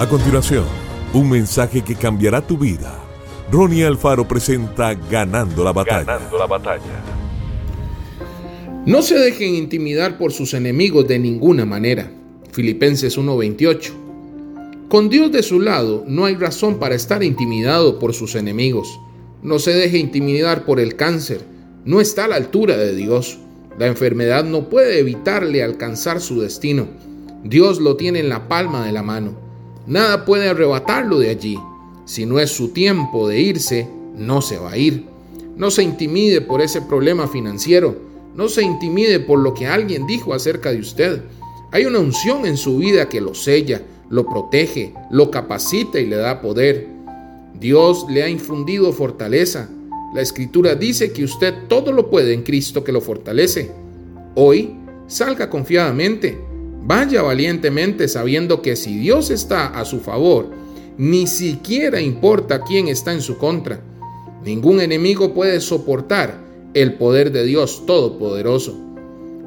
A 0.00 0.08
continuación, 0.08 0.64
un 1.12 1.28
mensaje 1.28 1.82
que 1.82 1.94
cambiará 1.94 2.40
tu 2.40 2.56
vida. 2.56 2.98
Ronnie 3.52 3.84
Alfaro 3.84 4.26
presenta 4.26 4.94
Ganando 4.94 5.62
la 5.62 5.74
batalla. 5.74 6.04
Ganando 6.04 6.38
la 6.38 6.46
batalla. 6.46 7.04
No 8.86 9.02
se 9.02 9.18
dejen 9.18 9.54
intimidar 9.54 10.16
por 10.16 10.32
sus 10.32 10.54
enemigos 10.54 11.06
de 11.06 11.18
ninguna 11.18 11.66
manera. 11.66 12.10
Filipenses 12.50 13.18
1:28. 13.18 13.92
Con 14.88 15.10
Dios 15.10 15.32
de 15.32 15.42
su 15.42 15.60
lado, 15.60 16.02
no 16.06 16.24
hay 16.24 16.34
razón 16.34 16.78
para 16.78 16.94
estar 16.94 17.22
intimidado 17.22 17.98
por 17.98 18.14
sus 18.14 18.36
enemigos. 18.36 18.98
No 19.42 19.58
se 19.58 19.74
deje 19.74 19.98
intimidar 19.98 20.64
por 20.64 20.80
el 20.80 20.96
cáncer. 20.96 21.44
No 21.84 22.00
está 22.00 22.24
a 22.24 22.28
la 22.28 22.36
altura 22.36 22.78
de 22.78 22.96
Dios. 22.96 23.38
La 23.78 23.86
enfermedad 23.86 24.44
no 24.44 24.70
puede 24.70 24.98
evitarle 24.98 25.62
alcanzar 25.62 26.22
su 26.22 26.40
destino. 26.40 26.88
Dios 27.44 27.80
lo 27.80 27.96
tiene 27.96 28.20
en 28.20 28.30
la 28.30 28.48
palma 28.48 28.86
de 28.86 28.92
la 28.92 29.02
mano. 29.02 29.49
Nada 29.90 30.24
puede 30.24 30.48
arrebatarlo 30.48 31.18
de 31.18 31.30
allí. 31.30 31.58
Si 32.04 32.24
no 32.24 32.38
es 32.38 32.52
su 32.52 32.68
tiempo 32.68 33.26
de 33.26 33.40
irse, 33.40 33.88
no 34.14 34.40
se 34.40 34.56
va 34.56 34.70
a 34.70 34.76
ir. 34.76 35.04
No 35.56 35.72
se 35.72 35.82
intimide 35.82 36.40
por 36.40 36.60
ese 36.60 36.80
problema 36.80 37.26
financiero. 37.26 37.96
No 38.36 38.48
se 38.48 38.62
intimide 38.62 39.18
por 39.18 39.40
lo 39.40 39.52
que 39.52 39.66
alguien 39.66 40.06
dijo 40.06 40.32
acerca 40.32 40.70
de 40.70 40.78
usted. 40.78 41.24
Hay 41.72 41.86
una 41.86 41.98
unción 41.98 42.46
en 42.46 42.56
su 42.56 42.78
vida 42.78 43.08
que 43.08 43.20
lo 43.20 43.34
sella, 43.34 43.82
lo 44.10 44.26
protege, 44.26 44.94
lo 45.10 45.28
capacita 45.28 45.98
y 45.98 46.06
le 46.06 46.18
da 46.18 46.40
poder. 46.40 46.86
Dios 47.58 48.06
le 48.08 48.22
ha 48.22 48.28
infundido 48.28 48.92
fortaleza. 48.92 49.68
La 50.14 50.20
escritura 50.20 50.76
dice 50.76 51.12
que 51.12 51.24
usted 51.24 51.66
todo 51.66 51.90
lo 51.90 52.10
puede 52.10 52.32
en 52.32 52.44
Cristo 52.44 52.84
que 52.84 52.92
lo 52.92 53.00
fortalece. 53.00 53.72
Hoy, 54.36 54.70
salga 55.08 55.50
confiadamente 55.50 56.38
Vaya 56.82 57.22
valientemente 57.22 58.08
sabiendo 58.08 58.62
que 58.62 58.76
si 58.76 58.98
Dios 58.98 59.30
está 59.30 59.66
a 59.66 59.84
su 59.84 60.00
favor, 60.00 60.48
ni 60.96 61.26
siquiera 61.26 62.00
importa 62.00 62.62
quién 62.62 62.88
está 62.88 63.12
en 63.12 63.20
su 63.20 63.38
contra. 63.38 63.80
Ningún 64.44 64.80
enemigo 64.80 65.34
puede 65.34 65.60
soportar 65.60 66.40
el 66.74 66.94
poder 66.94 67.32
de 67.32 67.44
Dios 67.44 67.84
Todopoderoso. 67.86 68.78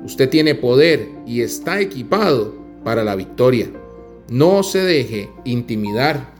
Usted 0.05 0.29
tiene 0.29 0.55
poder 0.55 1.09
y 1.25 1.41
está 1.41 1.79
equipado 1.79 2.53
para 2.83 3.03
la 3.03 3.15
victoria. 3.15 3.69
No 4.29 4.63
se 4.63 4.79
deje 4.79 5.29
intimidar. 5.45 6.33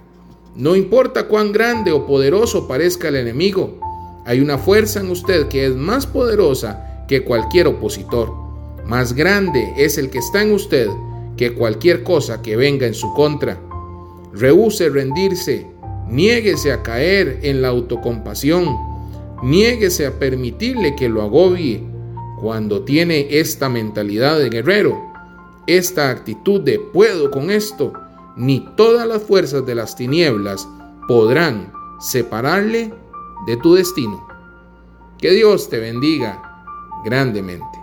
No 0.55 0.75
importa 0.75 1.27
cuán 1.27 1.51
grande 1.51 1.91
o 1.91 2.05
poderoso 2.05 2.67
parezca 2.67 3.07
el 3.07 3.15
enemigo, 3.15 3.79
hay 4.25 4.39
una 4.39 4.57
fuerza 4.57 4.99
en 4.99 5.09
usted 5.09 5.47
que 5.47 5.65
es 5.65 5.75
más 5.75 6.07
poderosa 6.07 7.05
que 7.07 7.23
cualquier 7.23 7.67
opositor. 7.67 8.42
Más 8.85 9.13
grande 9.13 9.73
es 9.77 9.97
el 9.97 10.09
que 10.09 10.19
está 10.19 10.41
en 10.41 10.51
usted 10.51 10.89
que 11.37 11.53
cualquier 11.53 12.03
cosa 12.03 12.41
que 12.41 12.55
venga 12.55 12.85
en 12.85 12.93
su 12.93 13.13
contra. 13.13 13.59
Rehúse 14.33 14.89
rendirse, 14.89 15.67
niéguese 16.07 16.71
a 16.71 16.83
caer 16.83 17.39
en 17.43 17.61
la 17.61 17.69
autocompasión, 17.69 18.75
niéguese 19.41 20.05
a 20.05 20.19
permitirle 20.19 20.95
que 20.95 21.09
lo 21.09 21.21
agobie. 21.21 21.83
Cuando 22.41 22.81
tiene 22.83 23.39
esta 23.39 23.69
mentalidad 23.69 24.37
de 24.37 24.49
guerrero, 24.49 24.99
esta 25.65 26.09
actitud 26.09 26.59
de 26.61 26.77
puedo 26.77 27.31
con 27.31 27.51
esto, 27.51 27.93
ni 28.35 28.65
todas 28.75 29.07
las 29.07 29.23
fuerzas 29.23 29.65
de 29.65 29.75
las 29.75 29.95
tinieblas 29.95 30.67
podrán 31.07 31.71
separarle 32.01 32.93
de 33.47 33.57
tu 33.57 33.75
destino. 33.75 34.27
Que 35.17 35.31
Dios 35.31 35.69
te 35.69 35.79
bendiga 35.79 36.65
grandemente. 37.05 37.82